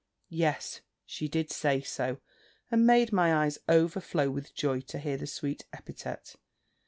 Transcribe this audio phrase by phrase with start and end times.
[0.33, 2.17] Yes, she did say so!
[2.71, 6.37] and made my eyes overflow with joy to hear the sweet epithet.